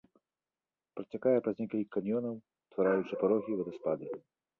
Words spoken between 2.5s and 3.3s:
утвараючы